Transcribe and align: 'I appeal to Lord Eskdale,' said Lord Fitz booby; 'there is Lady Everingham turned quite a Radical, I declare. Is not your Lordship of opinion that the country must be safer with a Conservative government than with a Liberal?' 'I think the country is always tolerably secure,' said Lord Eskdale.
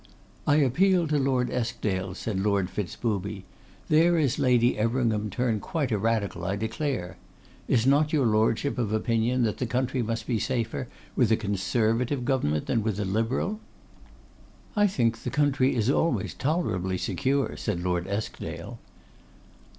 'I 0.47 0.55
appeal 0.55 1.07
to 1.09 1.19
Lord 1.19 1.51
Eskdale,' 1.51 2.15
said 2.15 2.39
Lord 2.39 2.71
Fitz 2.71 2.95
booby; 2.95 3.45
'there 3.87 4.17
is 4.17 4.39
Lady 4.39 4.75
Everingham 4.75 5.29
turned 5.29 5.61
quite 5.61 5.91
a 5.91 5.99
Radical, 5.99 6.43
I 6.43 6.55
declare. 6.55 7.17
Is 7.67 7.85
not 7.85 8.11
your 8.11 8.25
Lordship 8.25 8.79
of 8.79 8.91
opinion 8.91 9.43
that 9.43 9.57
the 9.59 9.67
country 9.67 10.01
must 10.01 10.25
be 10.25 10.39
safer 10.39 10.87
with 11.15 11.31
a 11.31 11.37
Conservative 11.37 12.25
government 12.25 12.65
than 12.65 12.81
with 12.81 12.99
a 12.99 13.05
Liberal?' 13.05 13.59
'I 14.75 14.87
think 14.87 15.19
the 15.21 15.29
country 15.29 15.75
is 15.75 15.87
always 15.87 16.33
tolerably 16.33 16.97
secure,' 16.97 17.55
said 17.55 17.83
Lord 17.83 18.07
Eskdale. 18.07 18.79